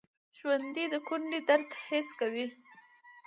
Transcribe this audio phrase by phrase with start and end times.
[0.37, 2.45] ژوندي د کونډې درد حس کوي